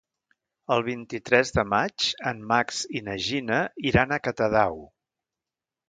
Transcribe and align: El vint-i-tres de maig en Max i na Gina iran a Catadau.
El 0.75 0.85
vint-i-tres 0.87 1.53
de 1.59 1.65
maig 1.75 2.07
en 2.33 2.41
Max 2.55 2.81
i 3.01 3.05
na 3.11 3.21
Gina 3.29 3.63
iran 3.93 4.15
a 4.15 4.23
Catadau. 4.27 4.85